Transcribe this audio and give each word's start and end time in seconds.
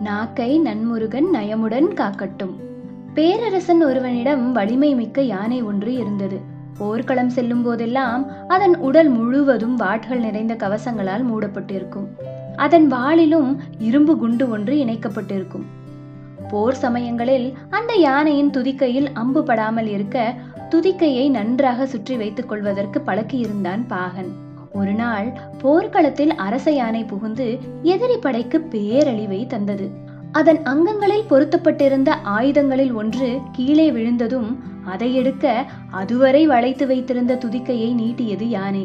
நாக்கை 0.00 0.58
நன்முருகன் 0.58 1.26
நயமுடன் 1.32 1.88
காக்கட்டும். 1.94 2.54
பேரரசன் 3.14 3.84
ஒருவனிடம் 3.84 4.52
வலிமை 4.52 4.94
மிக்க 4.94 5.22
யானை 5.22 5.62
ஒன்று 5.62 5.94
இருந்தது. 5.94 6.40
போர்க்களம் 6.78 7.30
செல்லும் 7.30 7.62
போதெல்லாம் 7.62 8.48
அதன் 8.48 8.76
உடல் 8.76 9.08
முழுவதும் 9.08 9.76
வாட்கள் 9.76 10.18
நிறைந்த 10.18 10.54
கவசங்களால் 10.54 11.24
மூடப்பட்டிருக்கும். 11.24 12.06
அதன் 12.56 12.86
வாளிலும் 12.86 13.58
இரும்பு 13.78 14.16
குண்டு 14.16 14.50
ஒன்று 14.50 14.74
இணைக்கப்பட்டிருக்கும். 14.74 15.66
போர் 16.48 16.74
சமயங்களில் 16.74 17.52
அந்த 17.70 17.94
யானையின் 17.94 18.50
துதிக்கையில் 18.50 19.12
அம்பு 19.12 19.42
படாமல் 19.42 19.86
இருக்க 19.86 20.34
துதிக்கையை 20.68 21.30
நன்றாக 21.30 21.86
சுற்றி 21.86 22.16
வைத்துக் 22.16 22.48
கொள்வதற்கு 22.48 23.02
பழக்கியிருந்தான் 23.06 23.86
பாகன். 23.86 24.48
ஒரு 24.72 24.92
நாள் 24.92 25.28
போர்க்களத்தில் 25.62 26.32
அரச 26.36 26.70
யானை 26.70 27.04
புகுந்து 27.04 27.46
எதிரி 27.82 28.16
படைக்கு 28.16 28.58
பேரழிவை 28.70 29.46
தந்தது. 29.46 29.86
அதன் 30.32 30.60
அங்கங்களில் 30.62 31.26
பொருத்தப்பட்டிருந்த 31.30 32.10
ஆயுதங்களில் 32.22 32.92
ஒன்று 32.92 33.38
கீழே 33.52 33.90
விழுந்ததும் 33.90 34.50
அதை 34.84 35.14
எடுக்க 35.14 35.64
அதுவரை 35.90 36.46
வளைத்து 36.46 36.86
வைத்திருந்த 36.86 37.34
துதிக்கையை 37.34 37.90
நீட்டியது 37.94 38.48
யானை. 38.48 38.84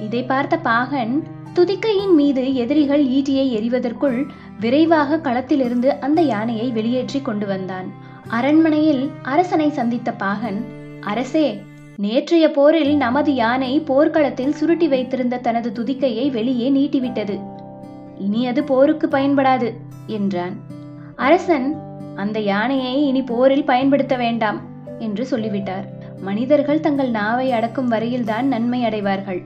இதை 0.00 0.22
பார்த்த 0.24 0.56
பாகன் 0.58 1.14
துதிக்கையின் 1.54 2.14
மீது 2.14 2.54
எதிரிகள் 2.54 3.04
ஈட்டியை 3.06 3.46
எறிவதற்குள் 3.58 4.18
விரைவாக 4.60 5.18
களத்திலிருந்து 5.18 5.90
அந்த 5.98 6.20
யானையை 6.22 6.70
வெளியேற்றி 6.70 7.22
கொண்டு 7.22 7.46
வந்தான். 7.46 7.88
அரண்மனையில் 8.28 9.10
அரசனை 9.22 9.70
சந்தித்த 9.70 10.12
பாகன் 10.12 10.60
அரசே 11.00 11.48
நேற்றைய 11.96 12.50
போரில் 12.50 12.96
நமது 12.96 13.34
யானை 13.34 13.80
போர்க்களத்தில் 13.80 14.52
சுருட்டி 14.52 14.88
வைத்திருந்த 14.88 15.36
தனது 15.36 15.72
துதிக்கையை 15.72 16.30
வெளியே 16.30 16.70
நீட்டிவிட்டது. 16.70 17.40
இனி 18.18 18.46
அது 18.46 18.64
போருக்கு 18.64 19.08
பயன்படாது 19.08 19.72
என்றான். 20.06 20.56
அரசன் 21.16 21.74
அந்த 22.16 22.40
யானையை 22.40 23.06
இனி 23.06 23.22
போரில் 23.22 23.64
பயன்படுத்த 23.64 24.16
வேண்டாம் 24.16 24.60
என்று 24.98 25.26
சொல்லிவிட்டார். 25.26 25.84
மனிதர்கள் 26.20 26.80
தங்கள் 26.80 27.10
நாவை 27.10 27.52
அடக்கும் 27.52 27.88
வரையில்தான் 27.88 28.46
நன்மை 28.46 28.84
அடைவார்கள். 28.84 29.42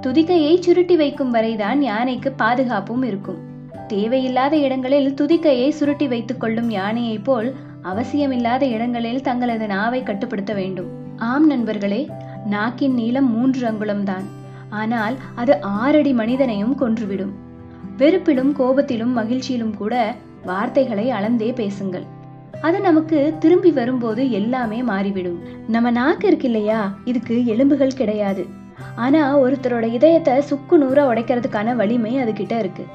துதிக்கையை 0.00 0.60
சுருட்டி 0.60 0.96
வைக்கும் 0.96 1.30
வரைதான் 1.30 1.82
யானைக்கு 1.82 2.32
பாதுகாப்பும் 2.32 3.02
இருக்கும். 3.02 3.38
தேவையில்லாத 3.86 4.56
இடங்களில் 4.56 5.14
துதிக்கையை 5.14 5.70
சுருட்டி 5.70 6.08
வைத்துக் 6.08 6.40
கொள்ளும் 6.40 6.70
யானையைப் 6.70 7.24
போல் 7.24 7.54
அவசியமில்லாத 7.82 8.66
இடங்களில் 8.66 9.22
தங்களது 9.22 9.66
நாவை 9.66 10.02
கட்டுப்படுத்த 10.02 10.54
வேண்டும். 10.54 11.04
ஆம் 11.16 11.46
நண்பர்களே 11.46 12.08
நாக்கின் 12.50 12.94
நீளம் 12.94 13.30
மூன்று 13.30 13.70
அங்குலம்தான். 13.70 14.24
ஆனால் 14.70 15.14
அது 15.34 15.62
ஆறடி 15.62 16.12
மனிதனையும் 16.12 16.80
கொன்றுவிடும். 16.80 17.30
வெறுப்பிலும் 17.96 18.52
கோபத்திலும் 18.58 19.12
மகிழ்ச்சியிலும் 19.16 19.74
கூட 19.74 20.14
வார்த்தைகளை 20.44 21.10
அளந்தே 21.10 21.52
பேசுங்கள். 21.52 22.02
அது 22.60 22.80
நமக்கு 22.80 23.34
திரும்பி 23.38 23.70
வரும்போது 23.70 24.30
எல்லாமே 24.30 24.82
மாறிவிடும். 24.82 25.40
நம்ம 25.68 25.90
நாக்கு 25.90 26.26
இருக்கு 26.26 26.46
இல்லையா 26.46 26.94
இதுக்கு 27.04 27.46
எலும்புகள் 27.46 27.94
கிடையாது. 27.94 28.46
ஆனா 28.94 29.38
ஒருத்தரோட 29.38 29.92
இதயத்தை 29.92 30.40
சுக்கு 30.40 30.78
நூறா 30.78 31.04
உடைக்கிறதுக்கான 31.06 31.76
வலிமை 31.76 32.18
அது 32.18 32.32
கிட்ட 32.32 32.58
இருக்கு. 32.58 32.86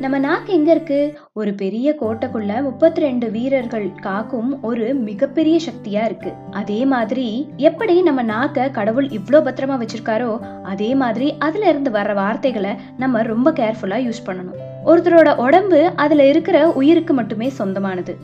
நம்ம 0.00 0.18
நாக்கு 0.18 0.52
எங்க 0.52 0.70
இருக்கு? 0.70 1.18
ஒரு 1.32 1.54
பெரிய 1.54 1.96
கோட்டைக்குள்ள 2.00 2.62
முப்பத்தி 2.62 3.00
ரெண்டு 3.00 3.30
வீரர்கள் 3.30 3.94
காக்கும் 3.94 4.62
ஒரு 4.62 4.94
மிகப்பெரிய 4.94 5.60
சக்தியா 5.66 6.04
இருக்கு. 6.04 6.32
அதே 6.50 6.84
மாதிரி 6.84 7.48
எப்படி 7.56 8.02
நம்ம 8.02 8.22
நாக்க 8.22 8.70
கடவுள் 8.70 9.06
இவ்வளோ 9.06 9.40
பத்திரமா 9.40 9.76
வச்சிருக்காரோ 9.82 10.40
அதே 10.62 10.94
மாதிரி 10.94 11.34
அதுல 11.38 11.68
இருந்து 11.68 11.90
வர்ற 11.90 12.14
வார்த்தைகளை 12.14 12.70
நம்ம 12.98 13.22
ரொம்ப 13.22 13.50
கேர்ஃபுல்லா 13.50 13.98
யூஸ் 14.06 14.24
பண்ணணும். 14.26 14.58
ஒருத்தரோட 14.86 15.36
உடம்பு 15.36 15.92
அதுல 15.96 16.28
இருக்கிற 16.28 16.70
உயிருக்கு 16.70 17.14
மட்டுமே 17.14 17.48
சொந்தமானது. 17.48 18.16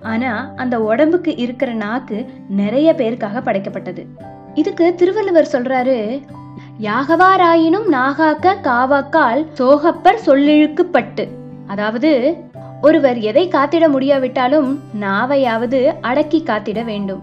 ஆனா 0.00 0.52
அந்த 0.56 0.82
உடம்புக்கு 0.82 1.36
இருக்கிற 1.36 1.72
நாக்கு 1.72 2.26
நிறைய 2.48 2.92
பேருக்காக 2.92 3.42
படைக்கப்பட்டது. 3.44 4.06
இதுக்கு 4.54 4.94
திருவள்ளுவர் 4.94 5.52
சொல்றாரு 5.52 6.20
யாகவாராயினும் 6.80 7.86
நாகாக்க 7.92 8.52
காவாக்கால் 8.62 9.46
சோகப்பர் 9.52 10.20
சொல்லிழுக்குப்பட்டு. 10.26 11.28
அதாவது 11.66 12.36
ஒருவர் 12.82 13.18
எதை 13.18 13.48
காத்திட 13.48 13.88
முடியாவிட்டாலும் 13.88 14.80
நாவையாவது 15.00 15.94
அடக்கி 16.00 16.42
காத்திட 16.46 16.84
வேண்டும். 16.84 17.22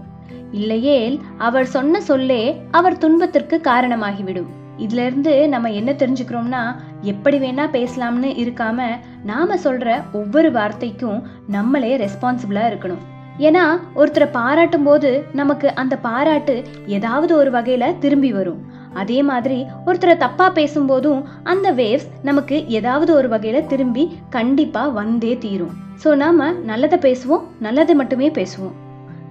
இல்லையேல் 0.52 1.20
அவர் 1.38 1.66
சொன்ன 1.66 2.00
சொல்லே 2.00 2.60
அவர் 2.70 2.98
துன்பத்திற்கு 2.98 3.60
காரணமாகிவிடும். 3.64 4.46
இதுல 4.78 5.06
இருந்து 5.06 5.48
நம்ம 5.48 5.70
என்ன 5.70 5.92
தெரிஞ்சுக்கிறோம்னா 5.92 6.74
எப்படி 7.00 7.38
வேணா 7.38 7.66
பேசலாம்னு 7.76 8.32
இருக்காம 8.44 8.86
நாம 9.24 9.54
சொல்ற 9.54 10.02
ஒவ்வொரு 10.12 10.52
வார்த்தைக்கும் 10.52 11.22
நம்மளே 11.46 11.96
ரெஸ்பான்சிபிளா 11.96 12.66
இருக்கணும். 12.72 13.04
ஏன்னா 13.38 13.80
ஒருத்தரை 13.96 14.28
பாராட்டும் 14.32 14.82
போது 14.82 15.24
நமக்கு 15.32 15.74
அந்த 15.74 15.96
பாராட்டு 15.96 16.62
ஏதாவது 16.86 17.36
ஒரு 17.36 17.50
வகையில 17.50 17.98
திரும்பி 17.98 18.32
வரும். 18.32 18.67
அதே 18.94 19.22
மாதிரி 19.22 19.66
ஒருத்தரை 19.86 20.16
தப்பா 20.16 20.52
பேசும்போதும் 20.52 21.22
அந்த 21.42 21.72
வேவ்ஸ் 21.72 22.08
நமக்கு 22.22 22.66
ஏதாவது 22.66 23.14
ஒரு 23.14 23.28
வகையில 23.28 23.66
திரும்பி 23.66 24.04
கண்டிப்பா 24.30 24.88
வந்தே 24.88 25.38
தீரும். 25.38 25.74
ஸோ 26.04 26.14
நாம 26.14 26.50
நல்லதை 26.50 26.98
பேசுவோம் 27.06 27.46
நல்லதை 27.58 27.94
மட்டுமே 27.94 28.28
பேசுவோம். 28.28 28.76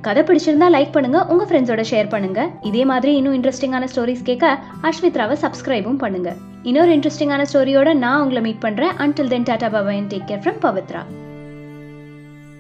கதை 0.01 0.23
பிடிச்சிருந்தா 0.23 0.68
லைக் 0.75 0.91
பண்ணுங்க 0.91 1.25
உங்க 1.25 1.44
ஃப்ரெண்ட்ஸோட 1.45 1.84
ஷேர் 1.91 2.09
பண்ணுங்க. 2.09 2.50
இதே 2.62 2.85
மாதிரி 2.85 3.16
இன்னும் 3.16 3.38
இன்ட்ரெஸ்டிங்கான 3.38 3.88
ஸ்டோரிஸ் 3.94 4.28
கேட்க 4.29 4.57
அஸ்வித்ராவை 4.90 5.38
சப்ஸ்கிரைபும் 5.45 6.01
பண்ணுங்க. 6.03 6.35
இன்னொரு 6.63 6.91
இன்ட்ரெஸ்டிங்கான 6.97 7.45
ஸ்டோரியோட 7.53 7.94
நான் 7.94 8.22
உங்களை 8.22 8.41
மீட் 8.41 8.59
பண்றேன். 8.59 8.91
அன்டில் 9.06 9.28
தென் 9.28 9.44
டாடா 9.44 9.69
பாபா 9.69 9.91
டேக் 9.91 10.28
கேர் 10.31 10.44
ஃப்ரம் 10.45 10.62
பவித்ரா 10.68 11.03